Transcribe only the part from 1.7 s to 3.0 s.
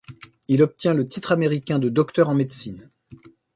de docteur en médecine.